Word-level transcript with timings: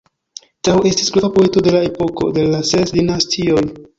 Tao 0.67 0.79
estis 0.91 1.11
grava 1.17 1.29
poeto 1.35 1.63
de 1.67 1.75
la 1.77 1.83
epoko 1.89 2.31
de 2.39 2.47
la 2.55 2.65
Ses 2.73 2.97
Dinastioj. 2.99 3.63